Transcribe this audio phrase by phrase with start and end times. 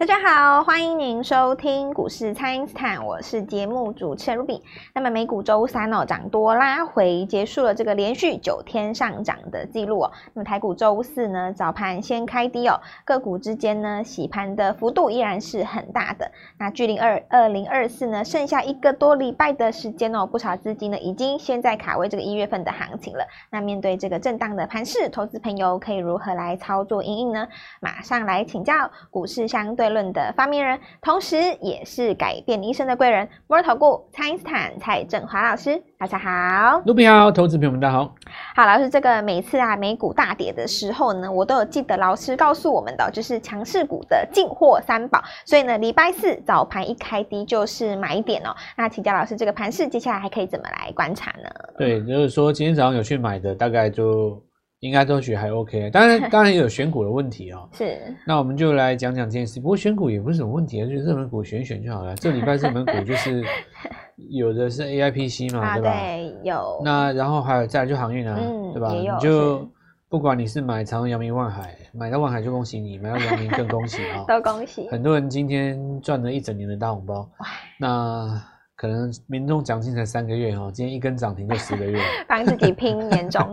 [0.00, 4.62] 大家好，欢迎您收听股市蔡因斯坦，我是节目主持人 Ruby。
[4.94, 10.10] 那么美股周三哦，涨多拉回，结束了这个连续九天上涨的记录哦。
[10.32, 16.32] 那么台股周四呢，早盘先开低哦，个股之间呢洗盘的幅度依然是很大的。
[16.56, 23.22] 那距离二二零二四呢，剩下一个多礼拜的时间哦，不少资金呢已经先在卡位这个一月份的行情了。
[23.50, 27.46] 那面对这个震荡的盘势，投资朋友可以如何来操作因应呢？
[27.80, 36.80] 马上来请教股市相对论的发明人，同时也是改变一生的贵人——摩尔投顾蔡因斯坦蔡振华老师，大家好。
[36.86, 38.14] 卢比好，投资朋友们大家好。
[38.54, 45.22] 好，老师，这个每次啊美股大跌的时候呢，我都有记得老师告诉我们的，就是强势股的进货三宝。
[45.44, 48.54] 所以呢，礼拜四早盘一开低就是买点哦。
[48.76, 51.50] 那请教老师，这个盘势接下来还可以怎么来观察呢？
[51.76, 54.40] 对，就是说今天早上有去买的，大概就。
[54.80, 57.68] 应该都觉得还 OK，当然 当然也有选股的问题哦。
[57.72, 59.60] 是，那我们就来讲讲这件事。
[59.60, 62.14] 不过选股也不是什么问题啊，就热门股选一选就好了。
[62.16, 63.42] 这礼拜热门股就是
[64.30, 65.92] 有的是 AIPC 嘛，对吧？
[66.00, 66.80] 对，有。
[66.84, 68.92] 那然后还有再来就航运啊，嗯、对吧？
[68.92, 69.68] 你就
[70.08, 74.24] 不管你是买长荣、阳明、万海，买到万海就恭喜你，买到阳明更恭喜啊！
[74.28, 74.88] 都恭喜。
[74.88, 77.20] 很多人今天赚了一整年的大红包。
[77.38, 77.46] 哇，
[77.78, 78.42] 那。
[78.80, 83.46] 可能民众奖金才三个月哈，今天一根涨停就十个月， 帮自己拼年终。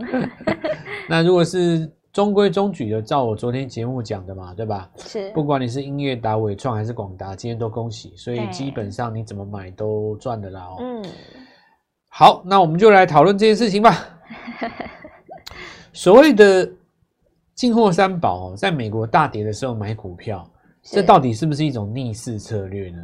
[1.06, 4.90] 那如果是中规中矩的，照我昨天节目讲的嘛，对吧？
[4.96, 5.30] 是。
[5.32, 10.78] 不管你是音乐达、伟创还是广达，今天都恭喜，所以基本上你怎么买都赚的啦哦。
[10.80, 11.04] 嗯。
[12.08, 13.98] 好，那我们就来讨论这件事情吧。
[15.92, 16.66] 所谓的
[17.54, 20.50] 进货三宝，在美国大跌的时候买股票，
[20.84, 22.98] 这到底是不是一种逆势策略呢？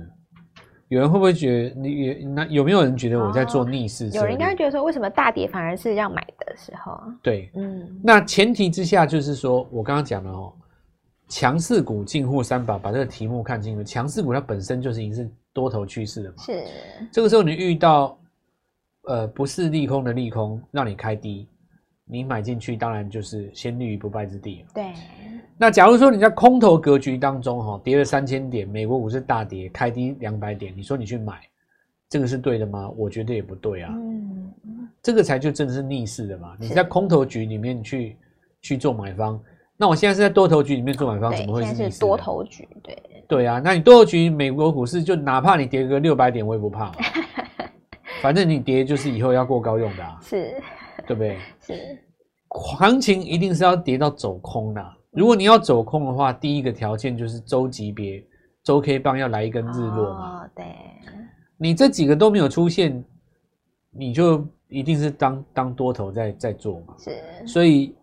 [0.89, 4.09] 有人会不会觉得你有那有没有人觉得我在做逆势？
[4.11, 7.01] 有人应该觉得说，为什么大跌反而是要买的时候？
[7.23, 10.53] 对，嗯，那前提之下就是说，我刚刚讲了哦，
[11.29, 13.83] 强势股进货三宝，把这个题目看清楚。
[13.83, 16.43] 强势股它本身就是已经是多头趋势了嘛。
[16.43, 16.65] 是。
[17.11, 18.17] 这个时候你遇到
[19.05, 21.49] 呃不是利空的利空，让你开低，
[22.07, 24.65] 你买进去当然就是先立于不败之地。
[24.75, 24.93] 对。
[25.57, 31.41] 那假如说你在空头格局当中，哈，跌了三千点，美国股市大跌，开低两百点，你说你去买，
[32.09, 32.91] 这个是对的吗？
[32.97, 33.93] 我觉得也不对啊。
[33.95, 34.53] 嗯，
[35.03, 36.57] 这个才就真的是逆势的嘛。
[36.59, 38.17] 你在空头局里面去
[38.61, 39.41] 去做买方，
[39.77, 41.91] 那我现在是在多头局里面做买方，怎么会是逆势？
[41.93, 42.99] 是多头局，对。
[43.27, 46.93] 对啊，那你多头局，美国股市就哪怕你跌个六百点，我也不怕。
[48.21, 50.19] 反正你跌就是以后要过高用的啊。
[50.23, 50.55] 是，
[51.07, 51.39] 对不对？
[51.61, 51.99] 是。
[52.49, 54.97] 行情一定是要跌到走空的啊。
[55.11, 58.25] 如果你要走空的话，第一个条件就是周级别
[58.63, 60.45] 周 K 棒要来一根日落嘛。
[60.45, 60.65] 哦，对。
[61.57, 63.05] 你这几个都没有出现，
[63.91, 66.95] 你就一定是当当多头在在做嘛。
[66.99, 67.11] 是。
[67.47, 67.95] 所以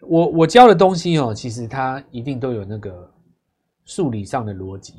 [0.00, 3.08] 我我教的东西哦，其实它一定都有那个
[3.84, 4.94] 数理上的逻辑。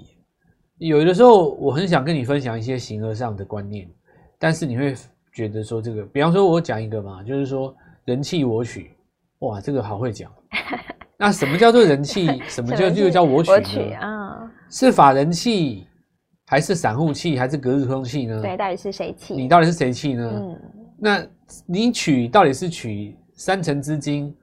[0.78, 3.90] 有的时候我很想跟你分享一些形而上的观念，
[4.38, 4.96] 但是你会
[5.31, 7.75] 觉得说这个，比方说我讲一个嘛，就是说
[8.06, 8.91] 人弃我取，
[9.40, 10.31] 哇，这个好会讲。
[11.17, 12.41] 那什么叫做人气？
[12.47, 13.62] 什么叫就叫我取呢？
[13.62, 15.85] 取啊，是法人气，
[16.45, 18.41] 还是散户气，还是隔日空气呢？
[18.41, 19.34] 对，到底是谁气？
[19.35, 20.31] 你到底是谁气呢？
[20.34, 20.59] 嗯，
[20.97, 21.25] 那
[21.66, 24.34] 你取到底是取三成资金，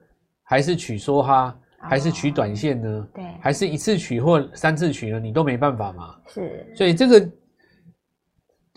[0.43, 2.87] 还是取梭哈，还是取短线呢？
[2.87, 5.19] 哦，对，还是一次取或三次取呢？
[5.19, 6.15] 你都没办法嘛。
[6.27, 7.29] 是，所以这个，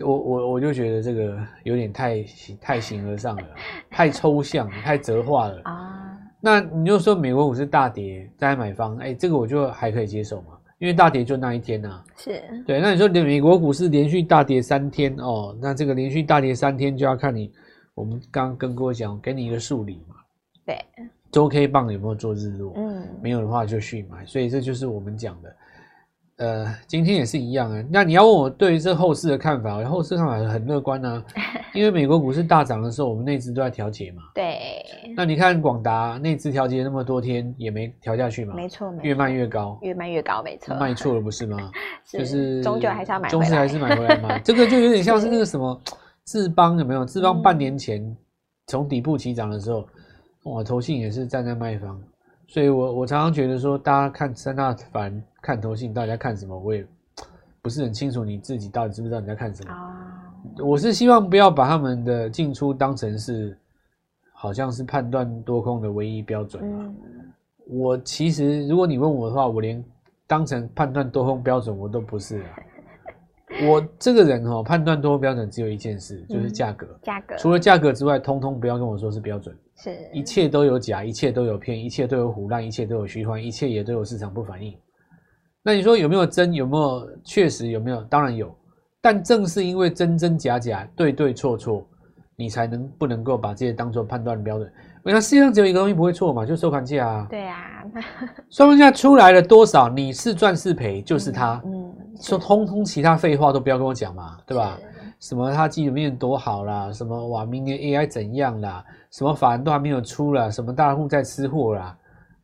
[0.01, 2.25] 我我我就觉得这个有点太
[2.61, 3.43] 太形而上了，
[3.91, 6.19] 太抽象，太哲化了啊。
[6.41, 12.05] 那你就说美国股市大跌，再买方，哎，这个我就还可以接受嘛，因为大跌就那一天呐、啊。
[12.17, 12.43] 是。
[12.67, 17.53] 对，那你说美国股市连续大跌三天哦，那这个连续大跌三天就要看你，
[17.95, 20.17] 我们刚刚跟各位讲，给你一个数理嘛。
[20.65, 20.79] 对。
[21.31, 22.73] 周 K 棒有没有做日落？
[22.77, 23.07] 嗯。
[23.23, 25.55] 没有的话就续买，所以这就是我们讲的。
[26.41, 27.85] 呃，今天也是一样啊。
[27.93, 31.23] 那你要问我对于这后市的看法，后市看法很乐观啊。
[31.75, 34.23] 因为美国股市大涨的时候，我们内资都在调节嘛。
[34.35, 34.59] 对。
[35.15, 38.55] 那你看广达内资调节那么多天也没调下去嘛？
[38.55, 40.75] 没错，越卖越高，越卖越高，没错。
[40.77, 41.71] 卖错了不是吗？
[42.11, 44.37] 是就是终究还是要买，终究还是买回来嘛。
[44.43, 45.79] 这个就有点像是那个什么
[46.25, 47.05] 智邦有没有？
[47.05, 48.17] 智邦半年前
[48.67, 49.87] 从底部起涨的时候，
[50.45, 52.01] 哇，投信也是站在卖方。
[52.49, 56.59] 所以我，我我常常觉得说，大家看三大法人看投信，大家看什么？
[56.59, 56.87] 我也
[57.63, 59.73] 不是很清楚，你自己到底知不知道你在看什么？
[60.65, 63.57] 我是希望不要把他们的进出当成是，
[64.33, 66.91] 好像是判断多空的唯一标准啊。
[67.67, 69.85] 我其实，如果你问我的话，我连
[70.27, 72.47] 当成判断多空标准我都不是啊。
[73.69, 76.87] 我这个人哦，判断多空标准只有一件事，就是价格。
[77.03, 77.37] 价格。
[77.37, 79.55] 除了价格之外，通通不要跟我说是标准。
[79.77, 84.75] 是，一切都有假，一切都有骗，一切都有唬烂，一切都有虚幻，一切也都有市场不反应。
[85.63, 86.53] 那你说有没有真？
[86.53, 88.03] 有没有确实有没有？
[88.05, 88.55] 当然有。
[89.01, 91.87] 但正是因为真真假假、对对错错，
[92.37, 94.71] 你才能不能够把这些当做判断标准？
[95.03, 97.27] 我想世界上只有一个东西不会错嘛，就是收盘价啊。
[97.31, 97.85] 对啊，
[98.51, 101.61] 收盘价出来了多少，你是赚是赔就是它。
[101.65, 104.79] 嗯，说通通其他废话都不要跟我讲嘛，对吧？
[105.19, 111.97] 什么它基本面多好啦，什么哇明年 AI 怎样啦，什么法人都还没有出啦，什么大户在吃货啦，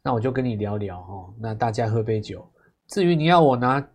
[0.03, 1.33] 那我就跟你聊聊哦。
[1.39, 2.47] 那大家喝杯酒，
[2.89, 3.87] 至于你要我拿。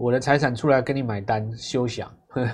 [0.00, 2.08] 我的财产出来跟你买单，休想！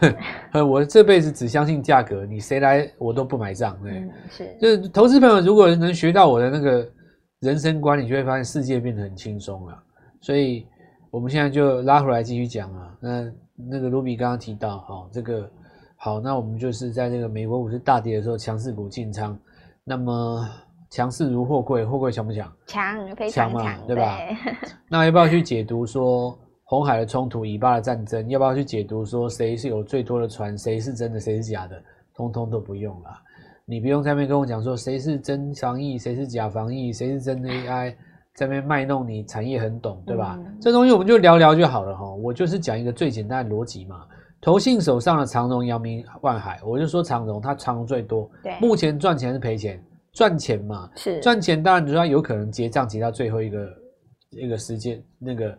[0.67, 3.79] 我这辈子只相信价格，你谁来我都不买账。
[3.83, 6.91] 对，嗯、是，就是投资朋友如果能学到我的那个
[7.41, 9.79] 人生观，你就会发现世界变得很轻松了。
[10.23, 10.67] 所以
[11.11, 12.97] 我们现在就拉回来继续讲啊。
[12.99, 15.47] 那那个卢比刚刚提到，好，这个
[15.97, 19.39] 好，那我们就是在这个美国股市大跌的时候，强势股进仓。
[19.85, 20.49] 那么
[20.95, 22.49] 强势如货柜，货柜强不强？
[22.67, 24.17] 强，非常强嘛，对吧？
[24.17, 24.55] 对
[24.89, 26.39] 那要不要去解读说？
[26.67, 31.83] 红海的冲突，以巴的战争，要不要去解读说谁是有最多的船，谁是真的，谁是假的？
[32.15, 33.11] 通通都不用了。
[33.67, 37.93] 你不用在那边跟我讲说谁是真防疫，谁是假防疫，谁是真 AI，
[38.35, 40.37] 在那边卖弄你产业很懂，对吧？
[40.39, 42.09] 嗯、这东西我们就聊聊就好了哈。
[42.09, 44.07] 我就是讲一个最简单的逻辑嘛。
[44.41, 48.31] 投信手上的长荣、阳明、万海，我就说长荣它长荣最多，
[48.61, 49.83] 目前赚钱是赔钱？
[50.15, 53.69] 赚钱嘛，是赚钱，当然你说有可能结账结到最后一个
[54.31, 55.59] 一个时间那个。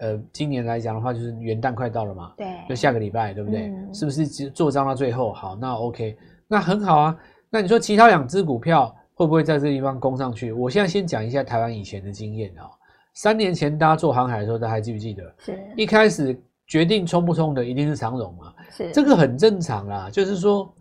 [0.00, 3.68] 呃，今年来讲的话，就是元旦快到了嘛，对，就下个礼拜，对不对？
[3.68, 5.54] 嗯、是不是做账到最后好？
[5.54, 6.18] 那 OK，
[6.48, 7.16] 那很好啊。
[7.48, 10.50] 那你说其他两只股票会不会在这个地方攻上去？
[10.50, 12.66] 我现在先讲一下台湾以前的经验啊。
[13.14, 15.22] 三年前大家做航海的时候，大家还记不记得？
[15.38, 16.36] 是一开始
[16.66, 20.10] 决定冲不冲的一定是长荣嘛，是这个很正常啦。
[20.10, 20.74] 就是说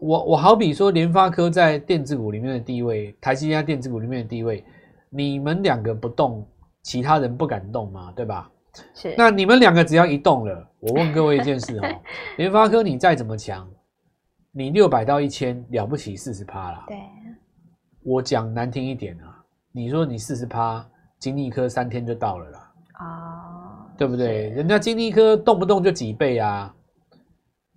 [0.00, 4.64] 我我好比说联发科在电子股里面的地位，台积电在电子股里面的地位，
[5.10, 6.46] 你们两个不动。
[6.80, 8.50] 其他人不敢动嘛，对吧？
[8.94, 9.14] 是。
[9.18, 12.00] 那你们两个只要一动了，我问各位一件事哦，
[12.38, 13.68] 联发科你再怎么强，
[14.52, 16.84] 你六百到一千了不起四十趴啦。
[16.86, 16.96] 对。
[18.04, 22.72] 我讲难听一点啊，你说你四十趴，金立科三天就到了啦。
[23.00, 23.84] 哦。
[23.98, 24.48] 对不对？
[24.50, 26.74] 人家金立科动不动就几倍啊。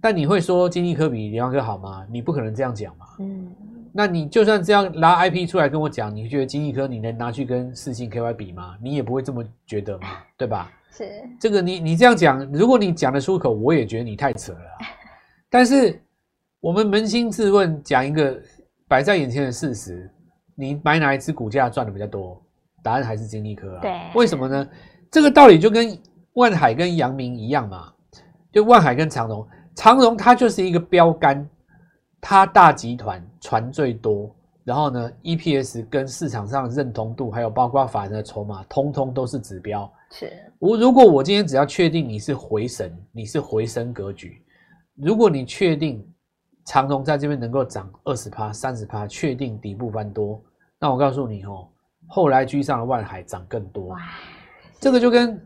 [0.01, 2.05] 但你会说金立科比联发科好吗？
[2.09, 3.05] 你不可能这样讲嘛。
[3.19, 3.55] 嗯。
[3.93, 8.75] 那你就算这样拿 IP 出来跟我讲，你觉得金立科你能拿去跟四星 KY 比吗？
[8.81, 10.07] 你也不会这么觉得嘛，
[10.37, 10.71] 对吧？
[10.91, 11.05] 是
[11.39, 14.59] 这个你你这样讲，如果你讲得出口，我也觉得你太扯了。
[15.49, 16.01] 但是
[16.61, 18.41] 我们扪心自问，讲一个
[18.87, 20.09] 摆在眼前的事实，
[20.55, 22.41] 你买哪一支股价赚的比较多？
[22.81, 23.81] 答案还是金立科啊。
[23.81, 24.67] 对，为什么呢？
[25.11, 25.97] 这个道理就跟
[26.33, 27.91] 万海跟阳明一样嘛，
[28.53, 29.45] 就万海跟长荣，
[29.75, 31.47] 长荣它就是一个标杆。
[32.23, 34.31] 它大集团船最多，
[34.63, 39.91] 然后呢，EPS 跟市场上的认同度，还有包括法人的筹码，通通都是指标。
[40.11, 44.39] 是我如果我今天只要确定你是回神，你是回升格局，
[44.93, 46.07] 如果你确定
[46.65, 50.39] 长荣在这边能够涨二十趴、三十趴，确定底部翻多，
[50.77, 51.67] 那我告诉你哦，
[52.07, 53.85] 后来居上的万海涨更多。
[53.85, 53.99] 哇，
[54.79, 55.43] 这个就跟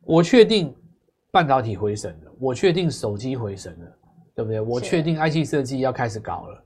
[0.00, 0.74] 我确定
[1.34, 3.98] 半导体回神了，我确定手机回神了。
[4.36, 4.60] 对不对？
[4.60, 6.60] 我确定 IC 设计要开始搞了，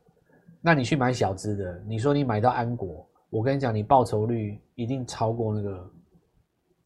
[0.63, 5.91] 那你去买小资的，你说你买到安国，我跟你讲，你报酬率一定超过那个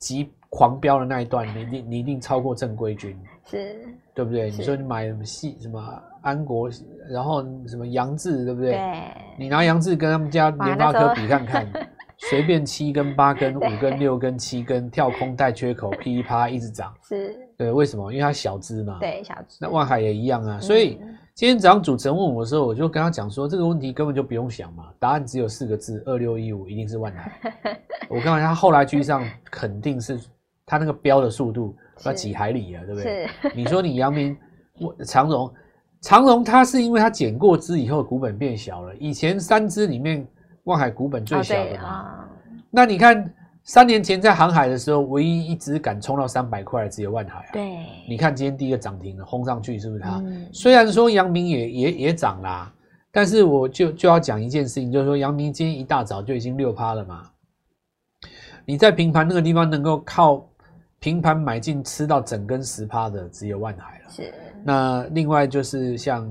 [0.01, 3.77] 极狂飙的那一段，你一定 你一定超过正规军，是，
[4.13, 4.51] 对不对？
[4.51, 5.81] 你说你买什么系什么
[6.23, 6.69] 安国，
[7.09, 8.73] 然后什么杨志，对不对？
[8.73, 11.65] 对，你拿杨志跟他们家联发科比看看，
[12.31, 17.37] 随便七根、八根、五根、六根、七根跳空带缺口， 噼里啪啦一直涨，是。
[17.57, 18.13] 对，为什么？
[18.13, 18.99] 因为它小资嘛。
[19.01, 19.59] 对，小资。
[19.61, 20.61] 那万海也一样啊。
[20.61, 21.01] 所以
[21.35, 27.33] 今天早上主持人问我的时候，我就跟他讲说，这个问题根本就不用想嘛，答案只有四个字：二六一五一定是万海。
[28.09, 30.19] 我告诉他后来居上，肯定是
[30.65, 33.27] 他那个飙的速度要几海里啊，对不对？
[33.27, 33.51] 是。
[33.55, 34.37] 你说你阳明、
[35.05, 35.53] 长荣、
[36.01, 38.95] 长荣，它是因为它减过资以后股本变小了。
[38.97, 40.27] 以前三支里面，
[40.65, 42.29] 万海股本最小的嘛。
[42.71, 43.35] 那你看。
[43.65, 47.51] 三年前在航海的时候，唯一一只敢冲到三百块的只有万海啊。
[47.53, 50.17] 对，你看今天第一个涨停了，轰上去是不是它？
[50.17, 52.75] 嗯、虽然说阳明也也也涨啦，
[53.13, 57.31] 但是我就就要讲一件事情，就是说阳明今天一大早就已经六趴了嘛。
[58.65, 60.45] 你在平盘那个地方能够靠
[60.99, 64.11] 平盘买进吃到整根十趴的，只有万海了。
[64.11, 64.35] 是。
[64.65, 66.29] 那另外就是像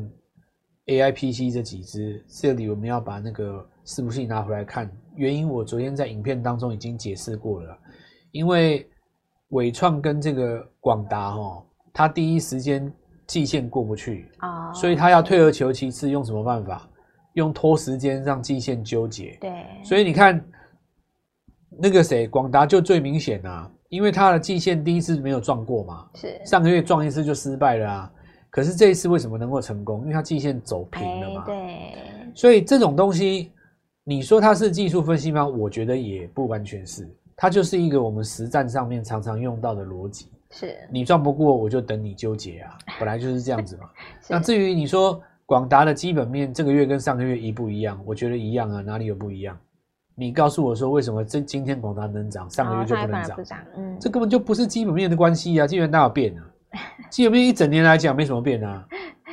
[0.85, 4.89] AIPC 这几只，这里我们要把那个伺服器拿回来看。
[5.15, 7.77] 原因我昨天在影片当中已经解释过了，
[8.31, 8.89] 因为
[9.49, 12.91] 伟创跟这个广达哦，它第一时间
[13.27, 14.75] 季线过不去啊，oh.
[14.75, 16.87] 所以它要退而求其次，用什么办法？
[17.33, 19.37] 用拖时间让季线纠结。
[19.39, 20.43] 对，所以你看
[21.79, 28.11] 那个谁，广达就最明显啊，因为它的季线第一次没有撞过嘛，是上个月撞一次就失败了啊。
[28.49, 30.01] 可是这一次为什么能够成功？
[30.01, 31.45] 因为它季线走平了嘛。
[31.45, 31.93] 对，
[32.35, 33.49] 所以这种东西，
[34.11, 35.47] 你说它是技术分析吗？
[35.47, 40.27] 我觉得也不完全是，它就是一个我们实战上面常常用到的逻辑。
[40.49, 43.83] 是你撞不过，我就等你纠结啊，本来就是这样子嘛。
[44.27, 47.97] 那至于你说广达的基本面这个月跟上个月一不一样？
[48.05, 49.57] 我觉得一样啊，哪里有不一样？
[50.13, 53.37] 你告诉我说为什么这今天广达能涨，上个月就不能涨？
[53.39, 56.43] 哦、嗯，这根本就不是基本面的关系啊，基本面哪有变啊？
[57.09, 58.85] 基本面一整年来讲没什么变啊，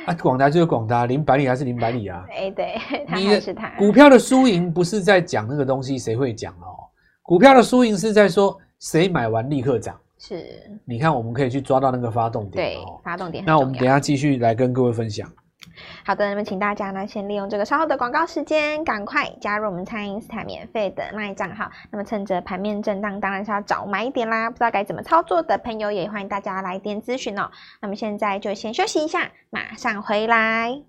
[0.09, 2.25] 啊，广达就是广达，零百里还是零百里啊？
[2.31, 2.75] 哎，对，
[3.15, 3.39] 你的
[3.77, 6.89] 股票的输赢不是在讲那个东西谁会讲哦，
[7.21, 9.95] 股票的输赢是在说谁买完立刻涨。
[10.17, 10.43] 是，
[10.83, 12.73] 你看，我们可以去抓到那个发动点。
[12.73, 13.43] 对，发动点。
[13.45, 15.31] 那我们等一下继续来跟各位分享。
[16.05, 21.69] 好的，那么请大家呢，先利用这个稍后的广告时间，赶快加入我们餐饮斯坦免费的卖账号。
[21.91, 24.49] 那么趁着盘面震荡，当然是要早买一点啦。
[24.49, 27.51] 不知道该怎么操作的朋友，也欢迎大家来电咨询哦。
[27.81, 30.88] 那么现在就先休息一下，马上回来。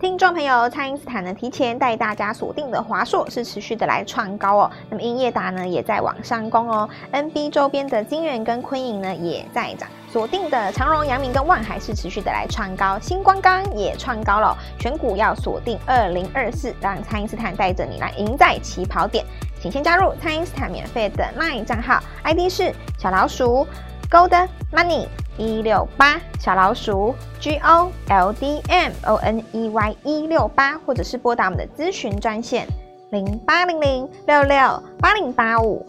[0.00, 4.70] 听众朋友，蔡因斯坦呢提前带大家锁定的华硕是持续的来创高哦。
[4.90, 6.88] 那么英业达呢也在往上攻哦。
[7.12, 14.52] NB 周边的金圆跟昆颖呢也在涨，锁定的长荣、阳明跟万海是持续的来创高，新光钢也创高了哦。
[14.80, 19.24] 选股要锁定二零二四，让蔡因斯坦带着你来赢在起跑点。
[19.60, 23.64] 请先加入蔡因斯坦免费的 LINE 账号，ID 是小老鼠
[24.12, 25.08] Gold Money。
[25.38, 32.66] 一六八小老鼠 G O L D M O N E Y 一六八，或者是拨打我们的咨询专线
[33.10, 35.84] 零八零零六六八零八五。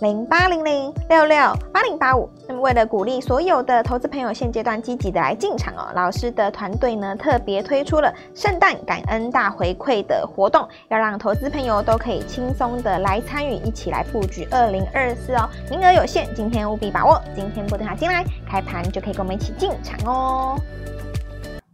[0.00, 1.36] 零八零零六六
[1.72, 2.30] 八零八五。
[2.46, 15.48] 那么，为了鼓励所有的投资朋友现阶段积极的来进场哦，老师的团队呢特别推出了圣诞感恩大回馈的活动，要让投资朋友都可以轻松的来参与，一起来布局二零二四哦。
[15.68, 17.20] 名额有限，今天务必把握。
[17.34, 20.56] 今天拨电话进来，开盘就可以跟我们一起进场哦。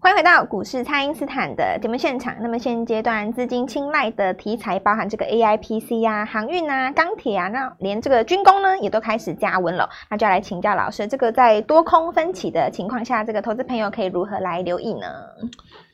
[0.05, 2.37] 欢迎回到股市，蔡因斯坦的节目现场。
[2.43, 9.89] 那么现阶段资金青睐的题材，包含这个 AIPC 啊、航运啊、钢铁啊，那连这个军工呢，也都开始加温了。
[10.11, 15.07] 那就要来请教老师，这个在多空分歧的情况下，这个投资朋友可以如何来留意呢？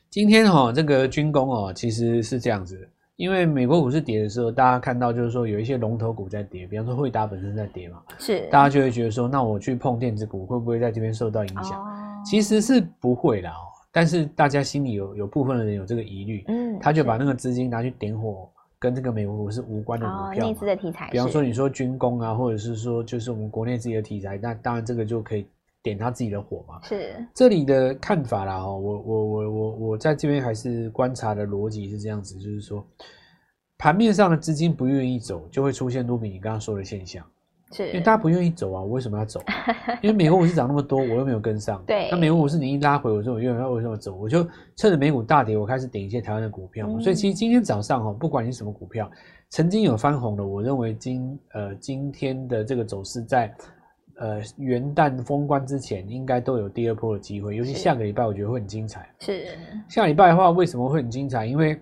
[0.09, 2.77] 今天哈、哦，这个军工哦，其实是这样子，
[3.15, 11.81] 因为美国股市跌的时候，大家看到就是说有一些龙头股在跌，比方说惠达本身在跌嘛，是，大家就会觉得说，那我去碰电子股会不会在这边受到影响？
[11.81, 11.87] 哦、
[12.25, 13.70] 其实是不会的哦。
[13.91, 25.45] 但是大家心里有有部分的人有这个疑虑，嗯，他就把那个资金拿去点火跟这个美国股市无关的股票，内资的题材，比方说你说军工啊，或者是说就是我们国内自己的题材，那当然这个就可以
[25.83, 26.79] 点他自己的火嘛。
[26.83, 32.85] 是这里的看法啦，哈，我我我我我在这边还是观察的逻辑是这样子，就是说
[33.77, 37.25] 盘面上的资金不愿意走，就会出现卢比你刚刚说的现象。
[37.71, 39.41] 是因为大家不愿意走啊，我为什么要走？
[40.01, 41.81] 因为美国股市涨那么多，我又没有跟上。
[41.87, 44.15] 对，那美国股市你一拉回，我说我又要为什么走？
[44.15, 44.43] 我就
[44.75, 46.87] 趁着美股大跌，我开始点一些台湾的股票。
[46.89, 49.09] 嗯、所以其实今天早上哈，不管你什么股票，
[49.49, 53.53] 曾经有翻红的，我认为今呃今天的这个走势在
[54.17, 57.55] 呃元旦封关之前，应该都有第二波的机会。
[57.55, 59.09] 尤其下个礼拜，我觉得会很精彩。
[59.19, 59.47] 是
[59.87, 61.45] 下礼拜的话，为什么会很精彩？
[61.45, 61.79] 因为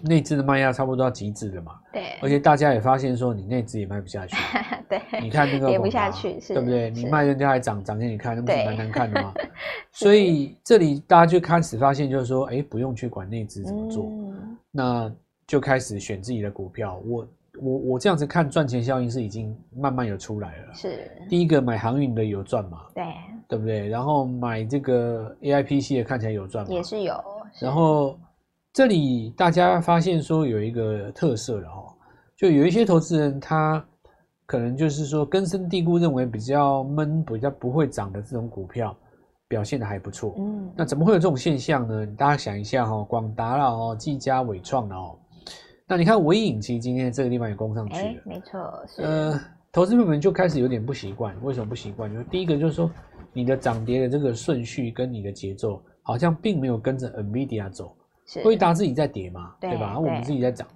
[0.00, 4.34] 内资的卖压差不多到极致了嘛，对，而且大家也发现说你内资也卖不下去，
[4.88, 6.90] 对，你看那个跌不下去，是对不对？
[6.90, 9.34] 你卖人家还涨涨给你看，那不是蛮难看的吗？
[9.92, 15.12] 所以这里大家就开始发现，就是说，哎，不用去管内资怎么做，嗯，那
[15.46, 16.98] 就开始选自己的股票。
[17.04, 17.28] 我
[17.60, 20.74] 我我这样子看，赚钱效应是已经慢慢有出来了。
[20.74, 22.80] 是第一个买航运的有赚嘛？
[22.94, 23.04] 对，
[23.46, 23.88] 对不对？
[23.88, 26.72] 然后买这个 AIPC 的看起来有赚嘛？
[26.72, 27.14] 也是有，
[27.52, 28.18] 是然后。
[28.72, 31.94] 这里大家发现说有一个特色了哈，
[32.34, 33.84] 就有一些投资人他
[34.46, 38.96] 可能就是说根深蒂固认为比较闷、比较不会涨的这种股票
[39.46, 40.34] 表现的还不错。
[40.38, 42.06] 嗯，那怎么会有这种现象呢？
[42.16, 45.18] 大家想一下哈，广达了哦，技嘉、伟创了哦，
[45.86, 48.58] 那你看微影其实今天这个地方也攻上去了，没错。
[48.96, 49.38] 呃，
[49.70, 52.10] 投资朋友们就开始有点不习惯，为什么不习惯？
[52.10, 52.90] 就是第一个就是说
[53.34, 57.94] 你的涨跌的这个顺序跟你的节奏好像并没有跟着 NVIDIA 走。
[58.44, 59.86] 辉达自己在跌嘛，对，对吧？
[59.86, 60.66] 然后我们自己在涨。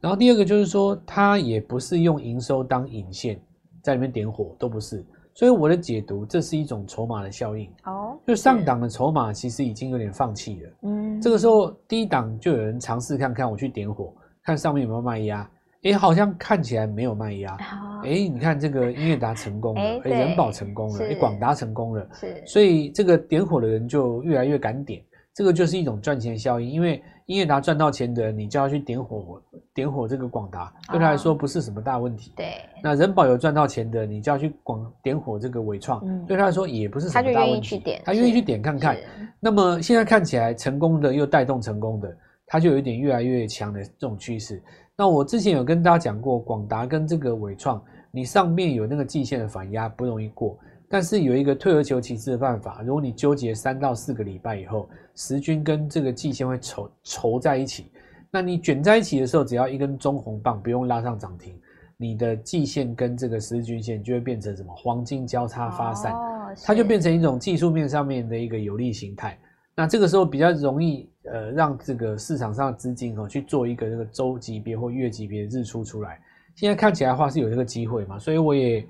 [0.00, 3.40] 然后第二个就是说，它也不是用营收当引线
[3.82, 5.04] 在里面点火，都不是。
[5.34, 7.70] 所以我的解读，这是一种筹码的效应。
[7.84, 10.70] 哦，就上档的筹码其实已经有点放弃了。
[10.82, 15.48] 嗯，这个时候低档就有人尝试看看，我去点火，看上面有没有卖压。
[15.82, 17.54] 诶，好像看起来没有卖压。
[17.54, 22.08] 哦，诶，你看这个英业达成功了， 诶，人保成功了，诶，广达成功了。
[22.14, 25.02] 是，所以这个点火的人就越来越敢点。
[25.36, 29.38] 这个就是一种赚钱效应，因为英业达赚到钱的人，你叫他去点火，
[29.74, 32.32] 点火这个广达，对他来说不是什么大问题。
[32.34, 37.78] 对，那人保有赚到钱的，你就要去广点火这个纬创，嗯，对他来说也不是什么大问题。
[38.02, 38.96] 他愿意去点看看。
[39.38, 42.16] 那么现在看起来成功的又带动成功的，
[42.46, 44.62] 它就有一点越来越强的这种趋势。
[44.96, 57.90] 那我之前有跟大家讲过，广达跟这个纬创，你上面有那个季线的反压不容易过，但是有一个退而求其次的办法，如果你纠结三到四个礼拜以后，时均跟这个季线会稠稠在一起。
[58.30, 61.58] 那你卷在一起的时候，只要一根中红棒，不用拉上涨停，
[61.96, 69.38] 你的季线跟这个十日均线就会变成什么黄金交叉发散，哦、它就变成一种技术面上面的一个有利形态。
[69.74, 76.18] 那这个时候比较容易呃让这个市场上的资金哦去做一个这个周级别或月级别的日出出来。
[76.54, 78.86] 现在看起来的话是有这个机会嘛，所以我也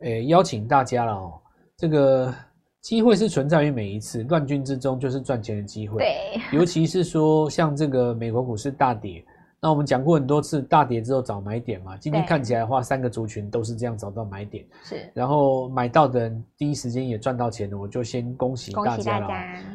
[0.00, 1.32] 呃邀请大家了哦，
[1.76, 2.34] 这个。
[2.82, 5.98] 机会是存在于每一次乱军之中，就是赚钱的机会。
[5.98, 9.22] 对，尤其是说像这个美国股市大跌，
[9.60, 11.94] 那我们讲过很多次，大跌之后找买点嘛。
[11.98, 14.64] 今天看起来的话，三个族群都是这样找到买点。
[14.82, 19.28] 是，然后买到的人第一时间也赚到钱了，我就先恭喜大家了。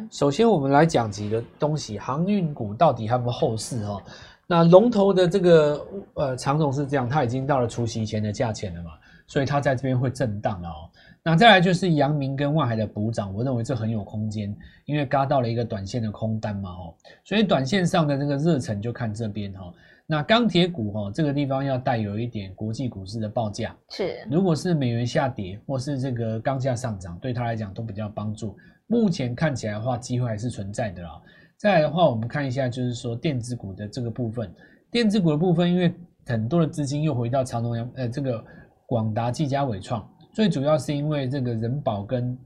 [0.10, 4.02] 首先，我们来讲几个东西，航运股到底还有没有后市哦？
[4.48, 8.92] 那龙头的这个呃长总是这样，它已经到了除夕前的价钱了嘛，
[9.28, 10.90] 所以它在这边会震荡了哦。
[11.24, 14.56] 那再来就是阳明跟万海的补涨，我认为这很有空间，
[14.86, 19.74] 因为嘎到了一个短线的空单嘛，哦，所以短线上的这个热忱就看这边哈。
[20.08, 28.56] 那钢铁股哈，这个地方要带有一点国际股市的报价，是，如果是美元下跌或是这个钢价上涨，对他来讲都比较帮助。
[28.86, 31.20] 目前看起来的话，机会还是存在的啦。
[31.58, 34.54] 再来的话，我们看一下就是说电子股的这个部分，
[34.92, 35.92] 电子股的部分，因为
[36.28, 38.46] 很多的资金又回到长隆阳，呃，这个
[38.86, 40.08] 广达、技嘉、伟创。
[40.34, 42.38] 最主要是因为这个人保跟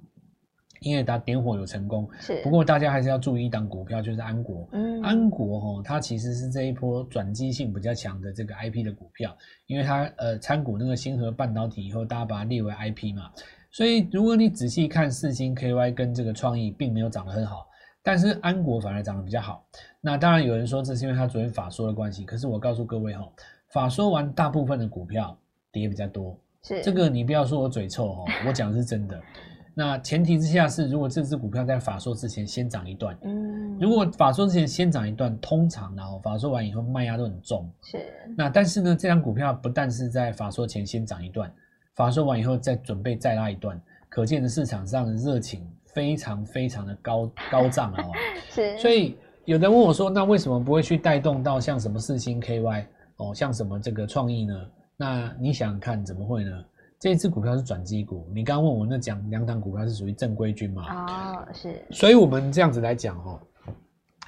[0.82, 2.42] 英业达点火有成功，是。
[2.42, 4.66] 不过大家还是要注意一档股票，就是安国。
[4.72, 9.36] 嗯，安国哈，它其实是这一波转机性比较强的这个 IP 的股票，
[9.68, 13.30] 因为它呃参股那个星河半导体以后，大家把它列为 IP 嘛。
[13.72, 17.68] 所以如果你仔细看四星 KY 跟这个创意，并没有涨得很好，
[18.02, 19.66] 但是安国反而涨得比较好。
[20.00, 23.28] 那当然有人说这是因为它昨天法说的关系，可是我告诉各位哈，
[23.74, 25.38] 法说完大部分的股票
[25.72, 26.38] 跌比较多。
[26.64, 29.20] 是这个，你不要说我嘴臭哦，我讲的是真的。
[29.74, 37.72] 那前提之下是，如果这支股票在法说之前先涨一段，嗯，如果法说之前先涨一段，通常然后法说完以后卖压都很重。
[37.82, 37.98] 是。
[38.36, 41.50] 那但是呢，这张股票不但是在法说前先涨一段，
[41.96, 48.12] 法说完以后再准备再拉一段，可见的市场上的热情非常非常的高高涨哦。
[48.52, 48.78] 是。
[48.80, 54.56] 所以有人问我说，那为什么不会去带动到像什么四星 KY 哦，像什么这个创意呢？
[55.02, 56.52] 那你想想看，怎么会呢？
[57.00, 61.06] 这一支股票是转机股，你刚刚问我那讲两档股票是属于正规军嘛？
[61.06, 61.82] 哦，是。
[61.90, 63.40] 所以我们这样子来讲哦，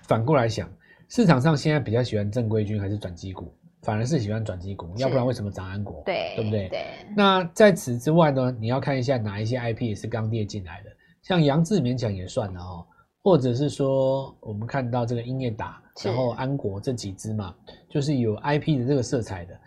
[0.04, 0.72] 反过来想，
[1.10, 3.54] 市场上现在比较喜欢正规军还是转机股？
[3.82, 6.02] 反而是喜欢转机股，要不然为什么涨安国？
[6.06, 6.70] 对，对不对？
[6.70, 6.86] 对。
[7.18, 10.90] 那在此之外呢，你要看一下哪一些 IP 也是刚列进来的，
[11.22, 12.86] 像杨志勉强也算了哦，
[13.22, 17.54] 或者是说我们看到这个英业达，然后安国这几只嘛，
[17.90, 19.60] 就是有 IP 的这个色彩的。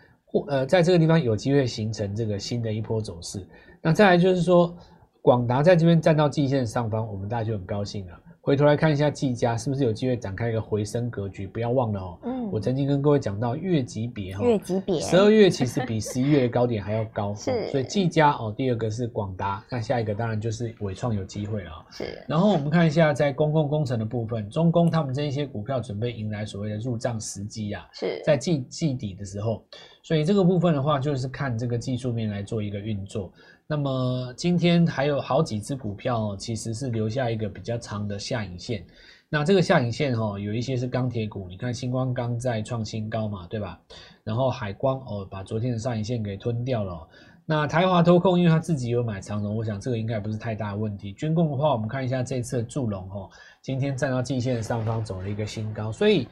[0.47, 3.45] 呃，在这个地方有机会形成这个新的一波走势。
[3.81, 4.75] 那再来就是说，
[5.21, 8.13] 广达在这边站到季线上方，我们大家就很高兴了。
[8.45, 11.47] 回头来看一下技嘉是不是有机会展开一个回升格局？
[11.47, 22.23] 不要忘了哦，嗯，我曾经跟各位讲到月级别哈，月级别，十二月其实比十一月的高点还要高， 是，所以技嘉哦，第二个是广达，那下一个当然就是伟创有机会了，是。
[22.27, 29.65] 然后我们看一下在公共工程的部分，中工他们这一些股票准备迎来所谓的入账时机啊，是在季季底的时候，
[30.03, 33.33] 所以这个部分的话就是看这个技术面来做一个运作。
[33.67, 38.85] 那么今天还有好几只股票哦，其实是留下一个比较长的下影线。
[39.27, 43.79] 那这个下影线哈，有一些是钢铁股，你看星光钢在创新高嘛，对吧？
[44.23, 47.07] 然后海光哦，把昨天的上影线给吞掉了。
[47.43, 51.11] 那台华投控，因为他自己有买长龙，我想这个应该不是太大的问题。
[51.13, 53.29] 军工的话，我们看一下这次的祝龙哦，
[53.63, 56.27] 今天站到季线上方走了一个新高，所以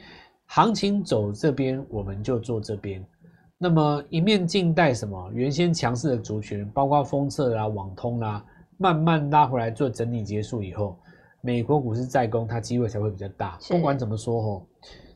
[0.45, 3.03] 行情走这边，我们就做这边。
[3.63, 5.31] 那么一面静待什么？
[5.33, 8.43] 原先强势的族群，包括封测啦、网通啦，
[8.77, 10.97] 慢慢拉回来做整理结束以后，
[11.39, 13.57] 美国股市再攻，它机会才会比较大。
[13.69, 14.67] 不管怎么说吼，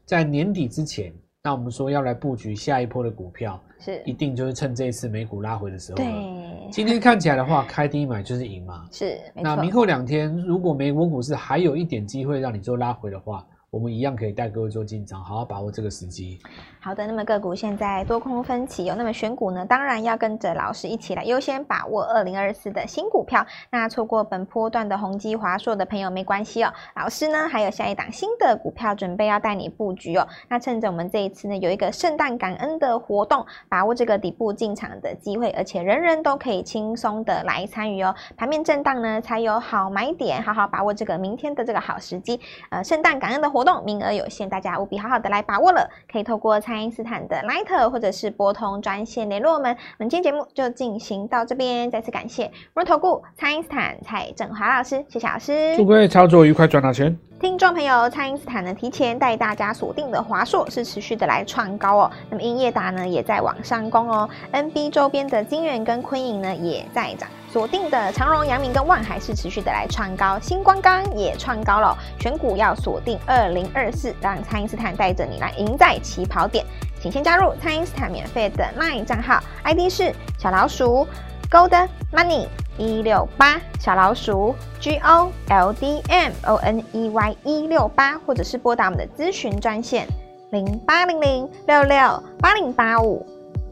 [0.05, 6.09] 在年底之前，那我们说要来布局下一波的股票，是一定就是趁这一次美股拉回的时候了。
[6.09, 8.87] 对，今天看起来的话，开低买就是赢嘛。
[8.93, 16.39] 是，那明后两天，如果美国股市还有一点机会让你做拉回的话，我们一样可以带各位做进场，好好把握这个时机。
[16.79, 23.45] 好的，那么个股现在多空分歧哦，那么选股呢，当然要跟着老师一起来优先把握二零二四的新股票。
[23.69, 30.25] 那错过本波段的宏基、华硕的朋友没关系哦，老师呢还有下一档新的股票准备要带你布局哦。
[30.47, 38.15] 那趁着我们这一次呢有一个圣诞感恩的活动，把握这个底部进场的机会，而且人人都可以轻松的来参与哦。
[38.37, 42.39] 盘面震荡呢才有好买点，好好把握这个明天的这个好时机。
[42.69, 46.77] 呃，圣诞感恩的活活动名额有限，大家务必好好的来把握了，可以透过参。
[46.77, 49.75] 爱因斯坦的 Line 或者是拨通专线联络我们。
[49.97, 55.75] 我们今天节目就进行到这边，再次感谢摩投顾蔡因斯坦蔡振华老师，谢谢老师。
[55.75, 57.17] 祝各位操作愉快，赚到钱。
[57.39, 76.65] 听众朋友，蔡因斯坦呢提前带大家锁定的华硕是持续的来创高哦，那么英业达呢也在往上攻哦，NB 周边的金圆跟昆颖呢也在涨，锁定的长荣、阳明跟万海是持续的来创高，新光钢也创高了，选股要锁定二零二四，让蔡因斯坦带着你来赢在起跑点，
[76.99, 81.07] 请先加入蔡因斯坦免费的 LINE 账号，ID 是小老鼠
[81.49, 82.47] Gold Money。
[82.79, 90.07] 一六八小老鼠 G O L D M O N E Y 一六八，或者是拨打我们的咨询专线
[90.51, 93.25] 零八零零六六八零八五。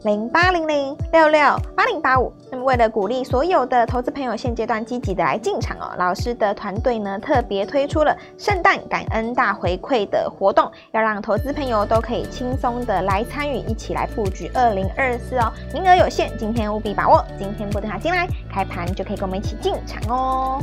[0.04, 1.40] 零八零零六六
[1.74, 2.32] 八零八五。
[2.50, 15.52] 那么，为了鼓励所有的投资朋友现阶段积极的来进场哦，老师的团队呢特别推出了圣诞感恩大回馈的活动，要让投资朋友都可以轻松的来参与，一起来布局二零二四哦。
[15.72, 17.24] 名额有限，今天务必把握。
[17.38, 20.62] 今天拨电话进来，开盘就可以跟我们一起进场哦。